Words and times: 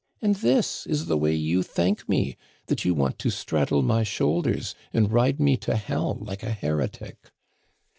And 0.19 0.33
this 0.37 0.87
is 0.87 1.05
the 1.05 1.15
way 1.15 1.35
you 1.35 1.61
thank 1.61 2.09
me, 2.09 2.35
that 2.65 2.83
you 2.83 2.95
want 2.95 3.19
to 3.19 3.29
straddle 3.29 3.83
my 3.83 4.01
shoulders 4.01 4.73
and 4.91 5.11
ride 5.13 5.39
me 5.39 5.57
to 5.57 5.75
hell 5.75 6.15
like 6.19 6.41
a 6.41 6.53
heretic 6.53 7.29